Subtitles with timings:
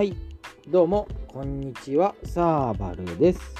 [0.00, 0.16] はい、
[0.66, 3.54] どうも、こんにちは、サーバルです。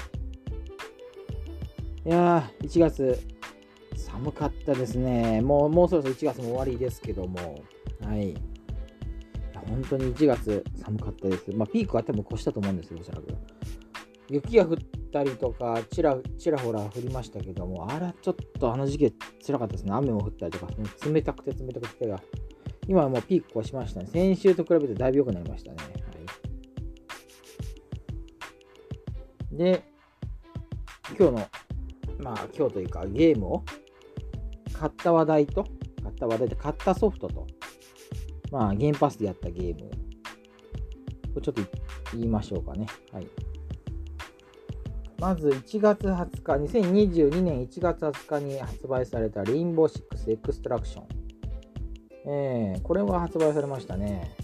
[2.03, 3.19] いやー、1月、
[3.95, 5.39] 寒かったですね。
[5.41, 7.61] もう、もうそろそろ1月も終わりですけども、
[8.03, 8.33] はい。
[9.53, 11.51] 本当に1月、寒かったです。
[11.51, 13.27] まあ、ピークは多分越したと思うんですよ、おそらく。
[14.27, 14.77] 雪が降っ
[15.13, 19.13] たりとか、ちらちらほら降りましたけども、あら、ちょっとあの時期、
[19.45, 19.91] 辛かったですね。
[19.93, 20.73] 雨も降ったりとか、
[21.07, 22.19] 冷たくて冷たくてが。
[22.87, 24.07] 今はもうピーク越しましたね。
[24.07, 26.00] 先週と比べてだいぶ良くなりましたね。
[29.51, 29.83] で、
[31.17, 31.47] 今日の、
[32.19, 33.63] まあ今日というかゲームを
[34.73, 35.65] 買った話題と、
[36.03, 37.47] 買った話題で買ったソフトと、
[38.51, 39.91] まあゲームパスでやったゲーム
[41.35, 41.61] を、ちょっと
[42.13, 42.85] 言いましょうかね。
[43.11, 43.27] はい。
[45.19, 51.07] まず1月20日、2022年1月20日に発売されたレインボーシックスエクストラクション。
[52.25, 54.35] えー、これは発売されましたね。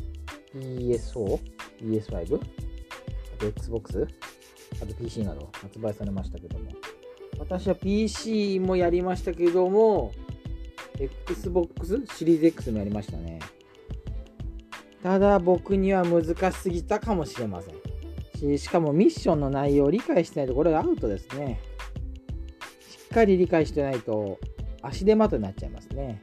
[0.53, 1.39] PS4、
[1.81, 2.39] PS5、あ
[3.39, 4.07] と Xbox、
[4.81, 6.71] あと PC など発売されましたけども。
[7.39, 10.11] 私は PC もやりましたけども、
[10.99, 13.39] Xbox シリーズ X もやりましたね。
[15.03, 18.57] ただ僕には難しすぎたかもしれません。
[18.57, 21.59] ししかもミッションの内容を理解してないとこれはアウトですね。
[22.81, 24.39] しっかり理解してないと
[24.81, 26.21] 足手まとになっちゃいますね。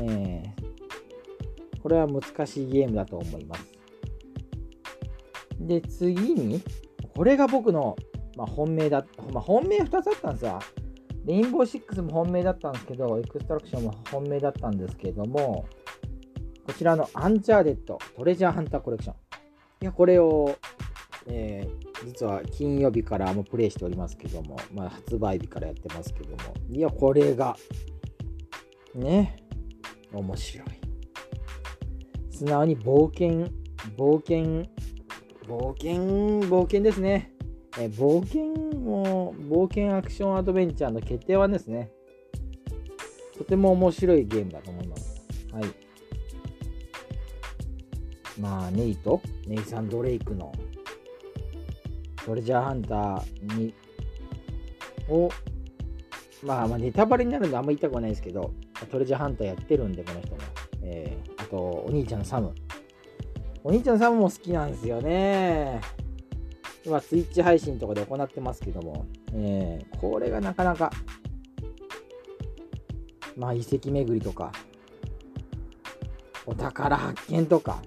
[0.00, 3.64] えー、これは難しいゲームだと思います。
[5.60, 6.62] で、次に、
[7.14, 7.96] これが僕の、
[8.36, 10.58] まあ、本命だ、まあ、本命2つあったんですよ。
[11.26, 15.66] レインボー6も本命だったんですけど、エクストラクションも本命だったんですけども、
[16.66, 19.16] こちらのアンチャーデッドトレジャーハンターコレクション。
[19.82, 20.56] いや、これを、
[21.26, 26.36] えー、実は金曜日からもプレイしておりますけども、まあ、発売日からやってますけども、
[26.70, 27.56] いや、これが、
[28.94, 29.36] ね、
[30.12, 30.68] 面白い。
[32.30, 33.48] 素直に冒険、
[33.96, 34.64] 冒険、
[35.50, 37.32] 冒険、冒険ですね。
[37.76, 38.44] え冒険
[38.78, 41.90] も、冒険アクションアドベンチャーの決定はですね。
[43.36, 45.26] とても面白いゲームだと思います。
[45.52, 45.64] はい。
[48.40, 50.52] まあ、ネイト、ネイサン・ドレイクの
[52.24, 53.74] トレジャーハンターに、
[55.08, 55.30] を、
[56.44, 58.54] まあ、まあ、ネタバレになるんであんま言いたくはないですけど、
[58.88, 60.38] トレジャーハンターやってるんで、この人も。
[60.84, 62.54] えー、あと、お兄ちゃんのサム。
[63.62, 65.80] お兄ちゃんのサムも好きなんですよね。
[66.84, 70.90] 今、ツイッチ配信とかで行ってますけども、えー、これがなかなか、
[73.36, 74.50] まあ、遺跡巡りとか、
[76.46, 77.82] お宝発見とか、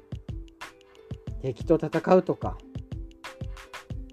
[1.41, 2.57] 敵と戦うとか、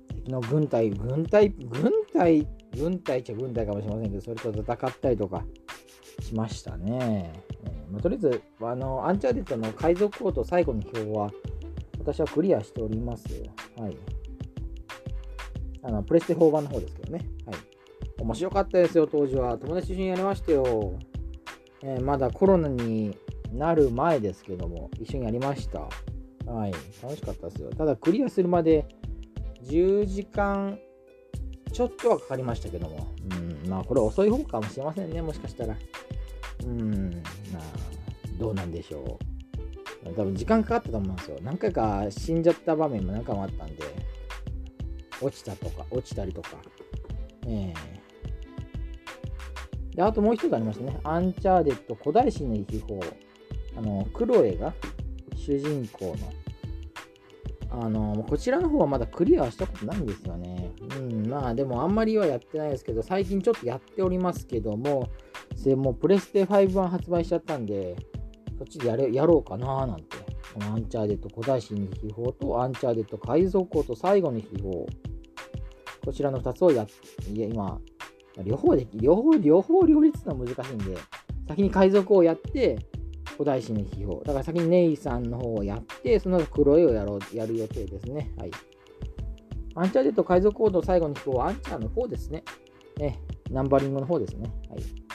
[0.09, 5.45] 敵の軍隊、軍隊、軍隊、軍隊っちゃ軍隊かもしれませんけど、それと戦ったりとか、
[6.21, 7.33] しましたね。
[7.65, 11.31] えーまあ、とりあえず、あの、アンチャーデッドの海賊王と最後の表は、
[12.01, 13.29] 私はクリアしております。
[13.77, 13.97] はい。
[15.83, 17.25] あの、プレステ4版の方ですけどね。
[17.47, 17.57] はい。
[18.19, 19.57] 面白かったですよ、当時は。
[19.59, 20.99] 友達一緒にやりましたよ。
[21.83, 23.17] えー、まだコロナに
[23.53, 25.81] なる前ですけども、一緒にやりました。
[26.51, 26.73] はい。
[27.03, 27.71] 楽しかったですよ。
[27.71, 28.87] ただ、クリアするまで
[29.65, 30.79] 10時間
[31.73, 33.07] ちょっとはかかりましたけども。
[33.33, 33.69] うん。
[33.69, 35.77] まあ、これ遅い方かもしれませんね、もしかしたら。
[36.65, 37.23] うん、
[37.53, 37.63] まあ、
[38.39, 39.30] どうなんでしょう。
[40.05, 41.39] 多分時間かかったと思うんですよ。
[41.43, 43.85] 何回か死んじゃった場面も何回もあったんで、
[45.21, 46.57] 落ちたとか、落ちたりとか。
[47.47, 50.99] えー、で、あともう一つありましたね。
[51.05, 53.01] アンチャーテッド古代神の秘宝。
[53.77, 54.73] あの、クロエが
[55.37, 56.17] 主人公の。
[57.73, 60.73] あの、こちらの方はまだクリアしたことないんですよね。
[60.99, 65.09] うん、まあでもあんまりはやってないですけど、最近ちょっとやっておりますけども、
[65.63, 67.97] でもプレステ5版発売しちゃったんで、
[68.61, 70.05] そっちでやれやろうかななんて。
[70.53, 74.71] このアンチャーテッド古代神の秘宝とアンチャーテッド海賊王と最後の秘宝。
[76.05, 76.87] こちらの2つをや
[77.33, 77.81] いや今、
[78.45, 80.99] 両方で、両方、両方両立のは難しいんで、
[81.49, 82.79] 先に海賊王をやって、
[83.33, 84.19] 古代神の秘宝。
[84.19, 88.31] だから先にネイサンの方をやって、その後クロエをやろう、やる予定ですね。
[88.37, 88.51] はい。
[89.75, 92.45] アンチャーテッド海賊王と最後の秘宝はアンチャーの方ですね。
[92.99, 94.53] ね、ナンバリングの方ですね。
[94.69, 95.10] はい。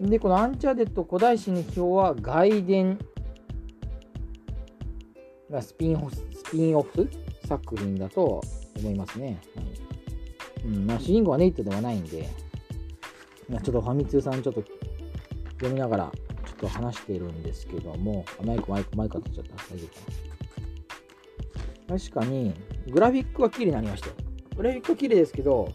[0.00, 2.98] で、このアンチャーテッド古代神の秘宝は外伝
[5.50, 7.08] がスピンオフスピンオフ
[7.46, 8.42] 作品だと
[8.78, 9.40] 思いますね。
[9.54, 9.86] はい
[10.66, 12.28] うんまあ、主人公はネイトではないんで、
[13.48, 14.64] まあ、ちょっとファミ通さんちょっと
[15.54, 16.12] 読みながら
[16.44, 19.54] ちょっと話しているんですけども、マイク、マイク、マイク当たっちゃった。
[19.74, 20.00] 大丈夫か
[21.92, 21.98] な。
[21.98, 22.54] 確かに、
[22.90, 24.14] グラフィックは綺麗になりましたよ。
[24.56, 25.72] グラフィックは綺麗ですけど、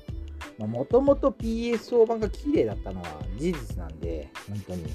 [0.68, 4.86] もともと PSO 版が綺麗だったのは事実なんで、本当に。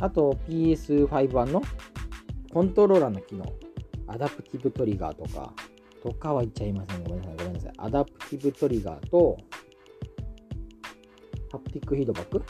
[0.00, 1.62] あと PS5 版の
[2.52, 3.44] コントローラーの機能。
[4.06, 5.52] アダプティブトリガーとか、
[6.02, 7.04] とかは言っちゃいません。
[7.04, 7.72] ごめんなさい、ごめんなさい。
[7.78, 9.36] アダプティブトリガーと、
[11.50, 12.42] ハプティックフィードバック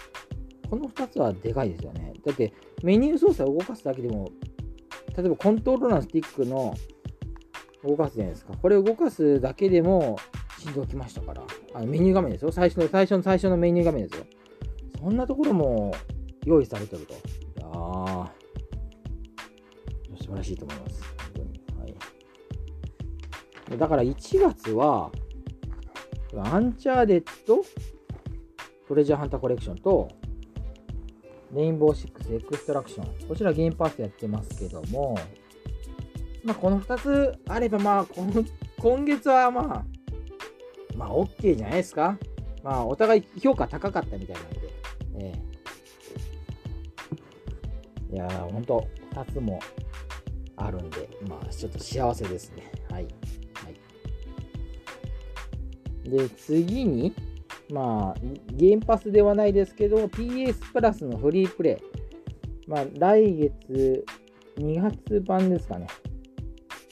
[0.68, 2.12] この2つはでかいですよね。
[2.24, 2.52] だって
[2.82, 4.30] メニュー操作を動かすだけでも、
[5.16, 6.74] 例えばコントローラーのスティックの
[7.84, 8.54] 動かすじゃないですか。
[8.60, 10.16] これを動かすだけでも
[10.64, 11.42] 振動来ましたから。
[11.74, 12.52] あのメニュー画面ですよ。
[12.52, 14.24] 最初の最初の最初のメニュー画面ですよ。
[14.98, 15.94] そんなところも
[16.44, 17.12] 用意されてると。
[17.12, 17.66] いや、
[20.18, 21.02] 素晴らしいと思います。
[21.78, 21.86] は
[23.74, 23.78] い。
[23.78, 25.10] だから1月は、
[26.36, 27.62] アンチャーデッド
[28.88, 30.08] トレジャーハンターコレクションと、
[31.52, 33.28] レインボー6エクストラクション。
[33.28, 35.16] こちらゲームパースやってますけども、
[36.42, 38.06] まあ、この2つあれば、まあ、
[38.78, 39.93] 今月はまあ、
[40.96, 42.18] まあ、OK じゃないですか。
[42.62, 44.60] まあ、お互い評価高かったみたいなんで、
[45.18, 45.54] ええ
[48.14, 49.58] いやー、ほんと、2つも
[50.56, 52.70] あるんで、まあ、ちょっと幸せですね。
[52.90, 53.04] はい。
[53.04, 53.10] は
[56.06, 57.12] い、で、次に、
[57.70, 58.20] まあ、
[58.52, 62.68] ゲームパスではないですけど、PS プラスのフリープレイ。
[62.70, 64.04] まあ、来月、
[64.58, 65.86] 2月版ですかね。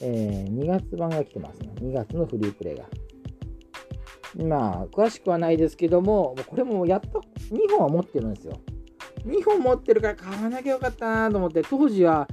[0.01, 1.73] えー、2月版が来てますね。
[1.79, 2.85] 2月のフリープレイが。
[4.35, 7.21] まあ、詳しくはないですけども、これもやっと
[7.51, 8.59] 2本は持ってるんですよ。
[9.25, 12.27] 2本持ってるから買わなきゃよかったなと思って、当時は、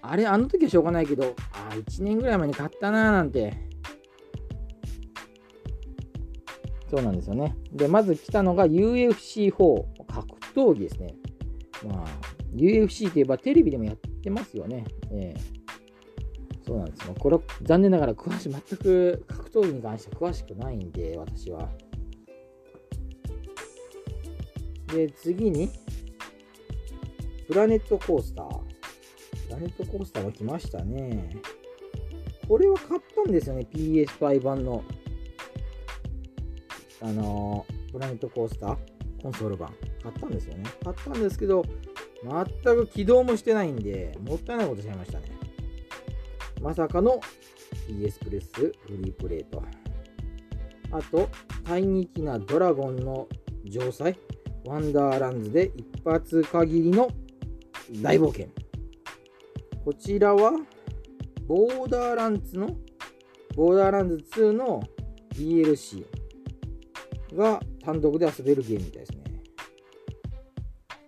[0.00, 3.68] あれ、あの時はしょうがないけど、ああ、1年ぐらい前に買ったななんて
[6.90, 7.54] そうなんですよね。
[7.72, 9.52] で、まず来たのが UFC4
[10.06, 11.14] 格闘技ですね。
[11.86, 12.06] まあ、
[12.54, 14.84] UFC といえばテレビでもやってますよね。
[15.10, 17.14] えー、そうなんですよ。
[17.18, 21.68] これ、残念ながら詳しい、全く格闘技に関しては詳しくないんで、私は。
[24.86, 25.70] で、次に、
[27.48, 28.48] プラネットコースター。
[29.48, 31.36] プラネットコースターが来ましたね。
[32.46, 34.84] これは買ったんですよね、PS5 版の。
[37.00, 38.76] あのー、プラネットコースター
[39.22, 39.72] コンソール版
[40.02, 40.64] 買ったんですよね。
[40.82, 41.64] 買ったんですけど、
[42.24, 45.26] 全く起動もしてないんで、もったいないことしちゃいましたね。
[46.60, 47.20] まさかの
[47.88, 49.62] PS プレスフリープレイと。
[50.92, 51.28] あと、
[51.64, 53.28] 大日なドラゴンの
[53.68, 54.16] 城塞、
[54.66, 57.08] ワンダーランズで一発限りの
[58.02, 58.46] 大冒険。
[59.84, 60.52] こちらは、
[61.46, 62.76] ボーダーランズの、
[63.56, 64.82] ボーダーランズ2の
[65.34, 66.04] DLC。
[67.34, 69.18] が単独で遊べるゲームみたいですね。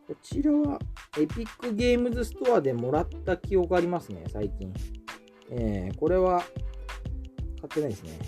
[0.08, 0.78] こちらは
[1.18, 4.72] エピックゲームズストアでもらった記憶ありますね、最近。
[5.50, 6.42] えー、これは
[7.70, 8.18] ってないですね。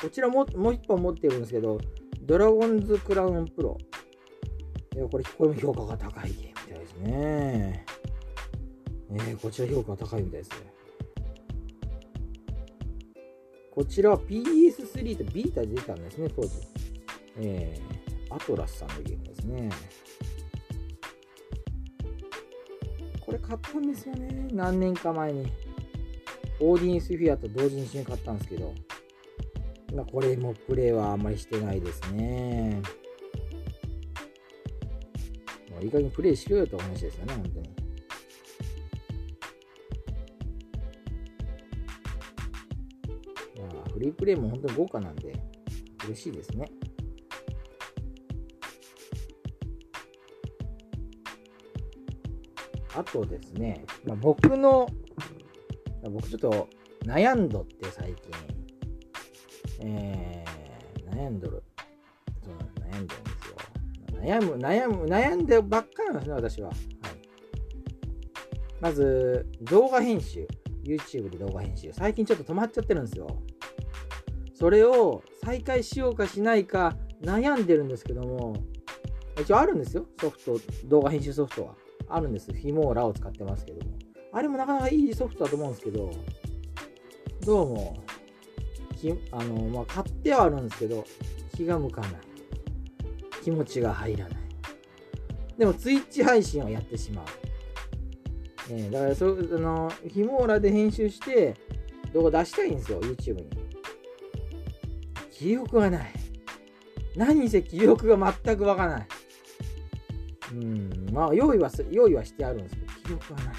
[0.00, 1.78] こちらももう一本持ってるんですけど、
[2.22, 3.78] ドラゴンズクラウンプロ。
[4.94, 7.86] いやこれ、これも評価が高いゲームみたいですね。
[9.10, 10.56] えー、こちら評価が高いみたいですね。
[13.70, 16.48] こちらは PS3 とビータで出たんですね、当時。
[17.38, 19.70] えー、アトラスさんのゲームですね。
[23.20, 24.48] これ買ったんですよね。
[24.52, 25.52] 何年か前に。
[26.60, 28.74] オーディンスフィアと同時に一緒に買ったんですけど、
[29.94, 32.80] ま、これもプレイはあんまりしてないですね。
[35.70, 37.86] もういい加減プレイしろよと話ですよね、本当に。
[43.96, 45.32] フリープレイも本当に豪華なんで、
[46.04, 46.70] 嬉しいですね。
[52.94, 54.86] あとですね、まあ、僕の、
[56.10, 56.68] 僕ちょっと
[57.04, 58.32] 悩んどって最近、
[59.80, 61.62] えー、悩んどる。
[62.44, 63.56] そう悩んでるんですよ。
[64.20, 66.68] 悩む、悩む、悩んでばっかりなんですね、私は。
[66.68, 66.78] はい、
[68.80, 70.46] まず、動画編集。
[70.84, 71.92] YouTube で動画編集。
[71.92, 73.26] 最近ちょっと止まっちゃってるんですよ。
[74.54, 78.54] それを再開しようかしないか悩んでるんですけども、
[79.40, 81.74] 一応あるんですよ、ソフト、動画編集ソフトは。
[82.08, 82.52] あるんです。
[82.52, 84.05] フィモーラを使ってますけども。
[84.32, 86.10] あれもなかなかいいソフトだと思うんですけど、
[87.44, 88.04] どうも、
[88.96, 91.04] きあの、まあ、買ってはあるんですけど、
[91.54, 92.10] 気が向かない。
[93.42, 94.38] 気持ちが入らない。
[95.56, 97.24] でも、ツイッチ配信をやってしま
[98.68, 98.72] う。
[98.72, 101.54] ね、だからそ、あの、フィモーラで編集して、
[102.12, 103.48] 動画出したいんですよ、YouTube に。
[105.30, 106.12] 記憶がない。
[107.16, 109.08] 何せ記憶が全くわからない。
[110.52, 113.54] うん、まあ、用意は用意はしてあるんですけど、記憶はない。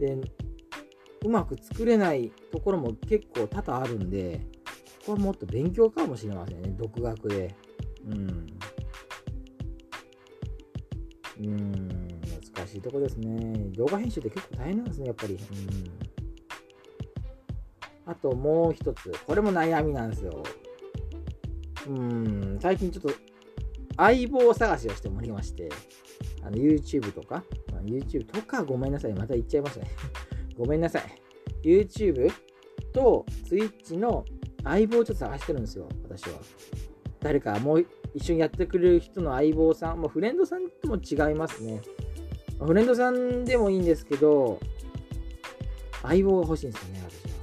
[0.00, 0.18] で、
[1.24, 4.40] うまく作れないところも結構多々あるんで、
[5.00, 7.54] ここはもっと勉強かもしれませんね、独学で。
[8.06, 8.46] うん。
[11.40, 12.08] うん、
[12.54, 13.70] 難しいとこですね。
[13.76, 15.34] 動画編集って結構大変なんですね、やっぱり。
[15.34, 15.40] うん。
[18.06, 20.42] あともう一つ、これも悩みなんですよ。
[21.88, 23.10] うん、最近ちょっと
[23.96, 25.68] 相棒探しをしておりまして、
[26.42, 27.44] あの YouTube とか、
[27.84, 29.90] YouTube とかごめんなさい、また言っちゃいましたね。
[30.56, 31.02] ごめんなさい。
[31.62, 32.30] YouTube
[32.92, 34.24] と Twitch の
[34.64, 36.40] 相棒をちょっと探してるんですよ、私は。
[37.20, 41.80] 誰かもう一緒にやってくれる人の相棒さん、もうフレンドさんとも違いますね。
[42.58, 44.58] フレンドさんでもいいんですけど、
[46.02, 47.40] 相棒が欲しいんですよね、私は。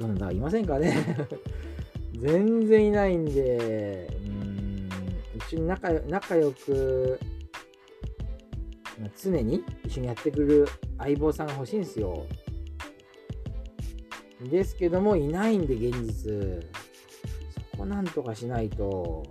[0.00, 1.28] どんないませんかね
[2.16, 4.88] 全然いないんで、うん、
[5.36, 7.18] 一緒に仲仲良く、
[9.16, 12.26] 常に一緒にやってくる相棒さんが欲しいんですよ。
[14.48, 16.64] ですけども、いないんで、現実。
[17.72, 19.22] そこなんとかしないと。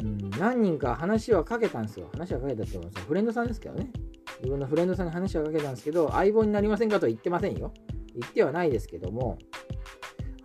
[0.00, 2.08] うん、何人か話はかけたんですよ。
[2.12, 3.08] 話はかけたって思うんですよ。
[3.08, 3.90] フレンドさんですけどね。
[4.38, 7.72] 自分のフレンドさんに話はかけたんですけど、相棒になりませんかとは言ってませんよ。
[8.14, 9.38] 言ってはないですけども、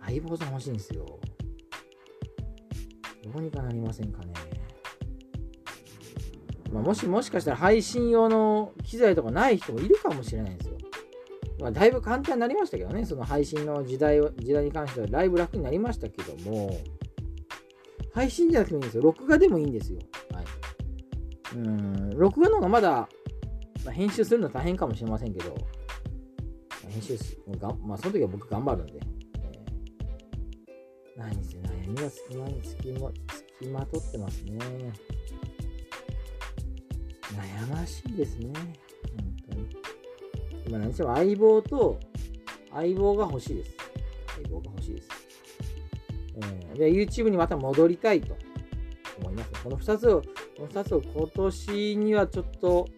[0.04, 1.18] 相棒さん欲しいんですよ。
[3.24, 4.47] どうにかなりませんかね。
[6.72, 10.76] まあ、もしもしかしたら配信用の機材とかない人もいるかもしれないんですよ。
[11.60, 16.78] まあ、だいぶ簡単になりましたけどね、その配信の時代時代に関してはだいぶ楽になりましたけども、
[18.12, 19.02] 配信じゃなくてもいいんですよ。
[19.02, 19.98] 録画でもいいんですよ。
[20.32, 20.44] はい。
[21.56, 23.08] うん、録画の方がまだ、
[23.84, 25.56] まあ、編集するの大変かもしれませんけど、
[26.88, 29.00] 編集すが、まあ、その時は僕頑張るんで、
[29.42, 34.58] えー、何せ悩みが隙間につきまつきまとってますね。
[37.38, 38.52] 悩ましいですね。
[38.54, 39.76] 本当に。
[40.66, 41.98] 今何しても相棒と
[42.72, 43.76] 相棒が欲しいです。
[44.36, 45.08] 相棒が欲しいです。
[46.36, 48.36] えー、で、YouTube にまた戻りたいと
[49.20, 49.62] 思います。
[49.62, 50.22] この2つを、
[50.56, 52.88] この2つを今年にはちょっと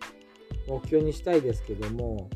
[0.69, 2.31] 目標にしたいですけども、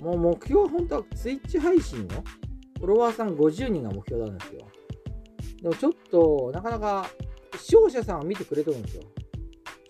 [0.00, 2.22] もう目標は本当は Twitch 配信の
[2.78, 4.60] フォロワーさん50人が目標なんですよ。
[5.62, 7.10] でもちょっとなかなか
[7.58, 9.02] 視聴者さんは見てくれてるんですよ。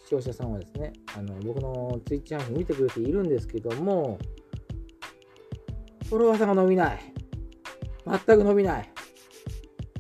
[0.09, 4.19] 視聴者さんはですね、あの僕の Twitch 配信見てくれているんですけども、
[6.09, 6.99] フォロワーさんが伸びない。
[8.07, 8.91] 全く伸びない。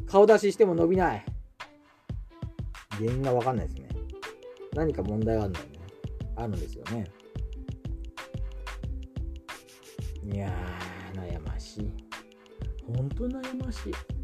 [0.07, 1.27] 顔出ししても伸びない。
[2.93, 3.89] 原因がわかんないですね。
[4.75, 5.73] 何か問題があるんだよね。
[6.37, 7.05] あるんですよね。
[10.25, 11.93] いやー、悩ましい。
[12.97, 14.18] 本当悩ましい。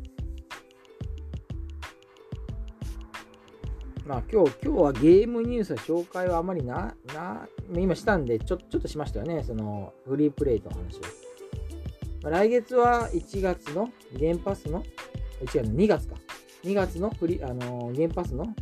[4.06, 9.42] まあ今日、今日はゲームニュースの紹介はあまりな、な、今したんで、ちょちょっとしましたよね。
[9.42, 11.00] そのフリープレイとの話を。
[12.23, 14.82] まあ、来月は1月のゲームパスの、
[15.54, 16.16] 違うの、2月か。
[16.64, 18.54] 2月のフリ、あのゲームパスの、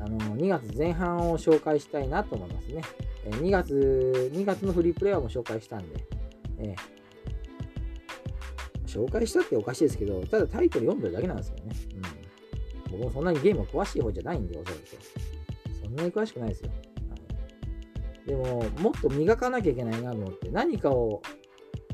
[0.00, 2.82] あの2月前半を紹介したいなと思いますね。
[3.26, 6.04] 2月、2月のフリープレイヤーも紹介したんで、
[6.58, 11.91] えー、紹介したっておかしいですけど、ただタイトル読んでるだけなんですよね。
[12.92, 14.82] 僕もそんなにゲーム詳しい方じゃないんで、おそらく。
[15.82, 16.70] そんなに詳しくないですよ。
[18.26, 21.22] でも、もっと磨かなきゃいけないなと思って、何かを、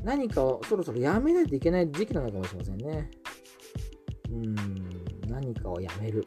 [0.03, 3.09] 何かをそろそろやめないといけない時期なのかもしれませんね。
[4.29, 4.55] うーん、
[5.27, 6.25] 何かをやめる。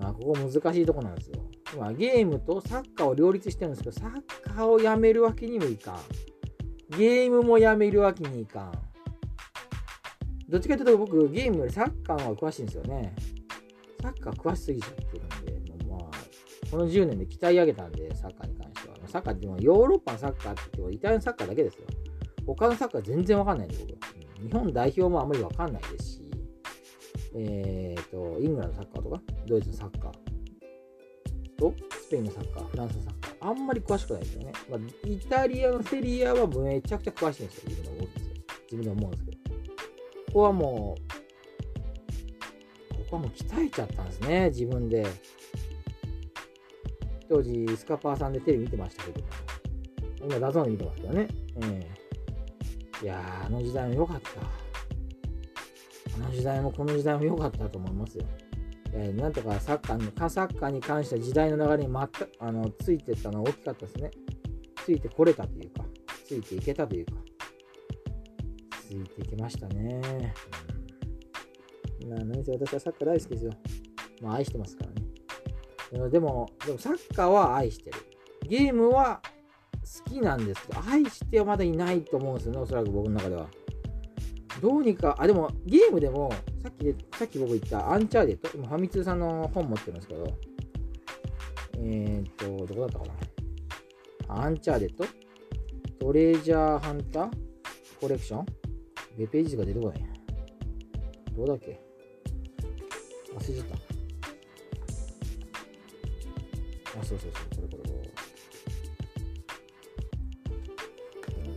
[0.00, 1.42] あ、ここ難しいとこなんですよ。
[1.78, 5.98] まあ、ゲームとサッカーを両立してるんですけど、サッカーをやめるわけにもいかん。
[6.98, 8.91] ゲームもやめるわけにいかん。
[10.52, 13.14] どっちかというと僕、ゲームよりサッカーの方が詳しいんですよね。
[14.02, 16.10] サッカー詳しすぎちゃってるんで、まあ、
[16.70, 18.96] この10年で鍛え上げたんで、サッカーに関しては。
[19.08, 21.86] サッカーってもヨーロッパのサッカーって言ってもイタリアのサッカーだけですよ。
[22.46, 24.46] 他のサッカー全然わかんないんで、僕。
[24.46, 26.30] 日本代表もあんまりわかんないですし、
[27.34, 30.12] えっ、ー、と、イングランドサッカーとか、ドイツのサッカー
[31.56, 34.52] と、スペインのサッカー、フランスのサッカー、あんまり詳しくないですよね。
[34.68, 38.34] まあ、イタリアのセリエAはめちゃくちゃ詳しいんですよ、自分で思うんですよ。
[38.70, 39.41] 自分で思うんですけど。
[40.32, 40.96] ここはも
[42.90, 45.06] う、ここはもう鍛えちゃったんですね、自分で。
[47.28, 49.20] 当時、スカパーさんでテレビ見てましたけど
[50.22, 51.28] 今、 DAZN で見てますけどね。
[51.56, 54.30] ええー、いやー、あの時代も良かった。
[56.14, 58.24] あの時代もこの時代も良かったと思いますよ。
[58.94, 64.10] えー、なんとかサッカーにサッカーに関しては時代の流れに全くあのついてったのは大きかったですね。
[64.84, 65.84] ついてこれたというか、
[66.24, 67.12] ついていけたというか、
[68.92, 70.34] ついていけましたね。
[72.02, 73.52] うん、まあ、何せ私はサッカー大好きですよ。
[74.20, 74.90] まあ、愛してますから
[76.02, 76.10] ね。
[76.10, 77.96] でも、でもサッカーは愛してる。
[78.48, 79.22] ゲームは
[80.04, 83.48] 好きなんですけど、愛してはまだいないと思うんですよね、おそらく僕の中では。
[84.60, 86.30] どうにか、あ、でもゲームでも、
[86.62, 90.24] さっきで、さっき僕言ったアンチャーデット、今ファミ通さんの本持ってるんですけど、
[91.78, 93.04] えー、っと、どこだったか
[94.28, 94.42] な。
[94.44, 95.04] アンチャーデット
[95.98, 97.30] トレジャーハンター？
[98.00, 98.46] コレクション？
[99.18, 100.04] ウェページが出てこない。
[101.36, 101.80] どうだっけ？
[103.34, 103.74] 忘れちゃった。
[107.00, 108.08] あ、そうそうそう、これこれこれ。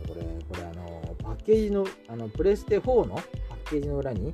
[0.08, 4.32] これ、これあの、パッケージの、あの、プレステ4のパッケージの裏に、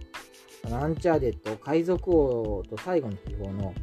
[0.65, 3.75] あのアンチャーデッド、海賊王と最後の秘宝の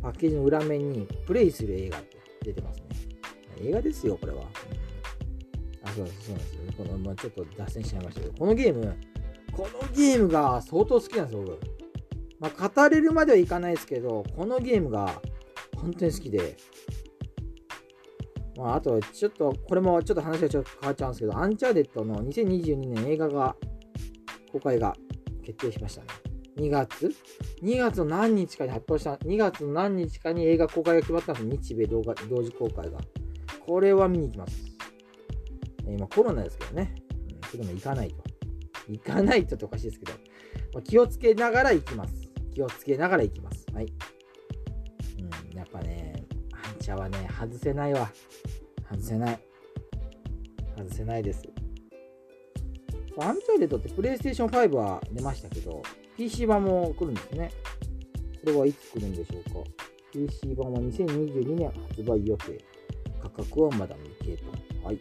[0.00, 2.84] パッケージの裏面に、プレイする映画って出てますね。
[3.62, 4.44] 映画ですよ、これは。
[5.84, 6.60] あ、そう、そうなんですよ。
[6.78, 8.96] この、まあ、ちょっと脱線しちゃいましたけど、このゲーム、
[9.52, 11.58] このゲームが相当好きなんですよ、僕。
[12.40, 15.20] まあ、語れるまではいかないですけど、このゲームが
[15.76, 16.56] 本当に好きで、
[18.56, 23.56] まあ、あと、ちょっと、これもちょっと話がちょっと変わっちゃうんですけど、アンチャーデッドの2022年映画が、
[24.52, 24.94] 公開が
[25.44, 26.08] 決定しましたね。
[26.58, 27.14] 2月
[27.62, 32.98] ?2 月の何日かに発表した、2月の何日かに映画公開が決まったんです日米動画同時公開が。
[33.66, 34.71] これは見に行きます。
[35.86, 36.94] 今コロナですけどね。
[37.42, 38.16] うん、それも行かないと。
[38.88, 40.12] 行かないととおかしいですけど、
[40.74, 42.14] まあ、気をつけながら行きます。
[42.54, 43.66] 気をつけながら行きます。
[43.72, 43.86] はい。
[45.50, 48.10] うん、やっぱね、アンチャはね、外せないわ。
[48.90, 49.40] 外せない。
[50.76, 51.42] 外せないです。
[53.18, 55.82] アンチャーデッドってプレイステーション5は出ましたけど、
[56.16, 57.50] PC 版も来るんですね。
[58.44, 59.70] これはいつ来るんでしょうか
[60.12, 62.58] ?PC 版は2022年発売予定。
[63.22, 64.86] 価格はまだ未定と。
[64.86, 64.98] はい。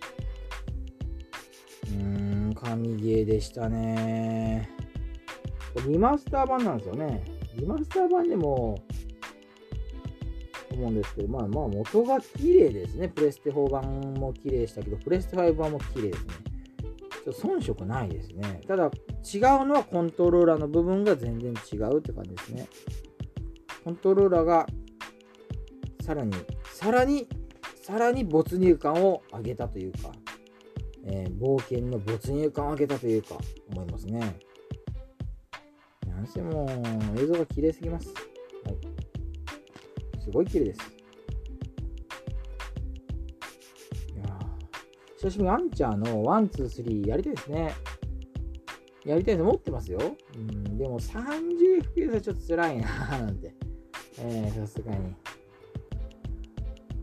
[2.63, 4.69] 神ゲーでしたね。
[5.87, 7.23] リマスター版なんですよね。
[7.55, 8.77] リマスター版でも、
[10.73, 13.09] 思うんですけど、まあまあ元が綺麗ですね。
[13.09, 16.33] プレステ4版も綺麗でしたけど、プレステ5版も綺麗ですね。
[17.23, 18.61] ちょっと遜色ないですね。
[18.67, 18.91] ただ、違う
[19.65, 22.67] のはコントローラーの部分が全然違うって感じですね。
[23.83, 24.67] コントローラーが、
[26.01, 26.33] さらに、
[26.65, 27.27] さらに、
[27.75, 30.11] さらに没入感を上げたというか、
[31.05, 33.37] えー、冒険の没入感を上げたというか、
[33.71, 34.39] 思いますね。
[36.07, 38.09] なんせもう、映像が綺麗すぎます。
[38.65, 38.77] はい。
[40.23, 40.81] すごい綺麗です。
[44.15, 44.39] いや
[45.17, 47.73] 久しぶりにアンチャーの1、2、3やりたいですね。
[49.05, 49.99] やりたいの持ってますよ。
[50.35, 53.53] うん、でも 30fps はちょっと辛いなーなんて。
[54.19, 55.15] え、さすがに。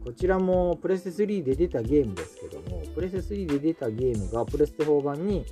[0.04, 5.46] こちらもプレステ3で出たゲームですけども、プレス3で出たゲームがプレステ4版に、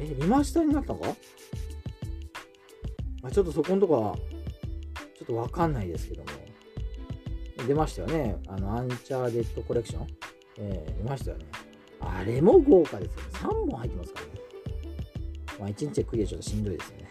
[0.00, 1.14] え、リマスターになったのか？
[3.22, 6.30] あちょっとそこのとこは、ちょっとわかんないですけども、
[7.64, 8.42] 出ましたよね。
[8.48, 10.06] あの、アンチャーデッドコレクション。
[10.58, 11.46] えー、出ましたよね。
[12.00, 13.28] あれも豪華ですよね。
[13.34, 14.32] 3本入ってますからね。
[15.60, 17.10] まあ、1日でクリアちょっとしんどいですよね。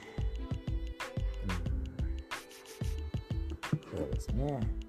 [3.94, 3.98] うん。
[3.98, 4.87] そうですね。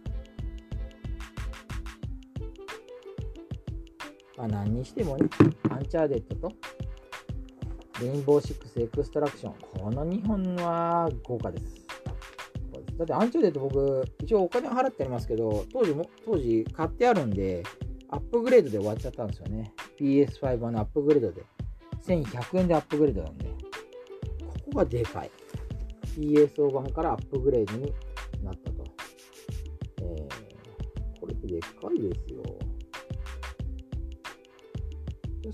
[4.38, 5.28] まあ何にしてもね、
[5.68, 6.54] アンチャーテッドと
[8.00, 9.54] レインボーシックスエクストラクション。
[9.60, 11.84] この2本は豪華です。
[12.96, 17.64] だってアンチャーテッド僕、一応お金払ってありますけど、当時も、当時買ってあるんで、
[18.10, 19.72] アップグレードで終わっちゃったんですよね。
[19.98, 21.42] PS5 のアップグレードで。
[22.06, 23.46] 1100円でアップグレードなんで。
[23.46, 25.30] ここがでかい。
[26.16, 27.92] PSO 版からアップグレードに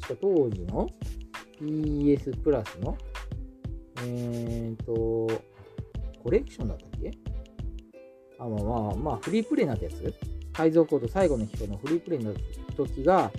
[0.00, 0.88] 確か当時の
[1.60, 2.96] PS プラスの、
[4.02, 5.28] えーと、
[6.22, 7.12] コレクションだったっけ？
[8.38, 10.14] あ、まあまあ、まあ、フリープレイになったやつ？
[10.52, 13.30] 改造コード最後の人のフリープレイになった時が、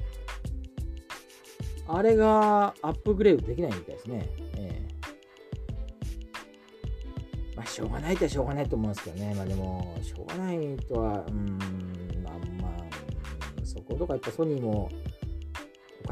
[1.88, 4.30] あれがアップグレードできないみたいですね。
[4.56, 9.34] えー、まあ、しょうがないとはしょうがないと思うんですけどね。
[9.36, 11.58] まあでも、しょうがないとは、うん、
[12.24, 12.72] まあまあ、
[13.64, 14.90] そことかやっぱソニーも、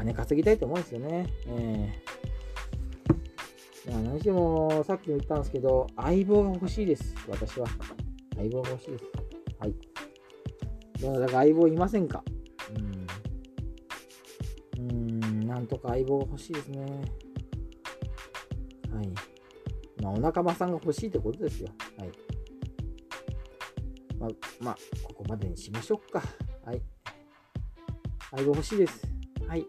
[0.04, 1.26] 金稼ぎたいと思うんですよね。
[1.46, 7.66] えー、いや何しても、さっきも言ったんですけど、相棒が欲しいです、私は。
[8.36, 9.04] 相棒が欲しいです。
[9.58, 9.74] はい。
[11.00, 12.22] だから相棒いませんか
[14.76, 14.90] うん。
[14.90, 16.82] うん、なんとか相棒が欲しいですね。
[18.92, 19.08] はい。
[20.02, 21.70] まあ、お仲間さんが欲しいってことですよ。
[21.96, 22.10] はい。
[24.18, 26.22] まあ、まあ、ここまでにしましょうか。
[26.66, 26.82] はい。
[28.32, 29.06] 相棒欲しいです。
[29.48, 29.64] はい。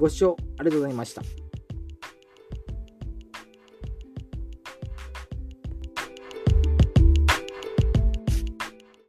[0.00, 1.39] ご視聴ありがとうございました。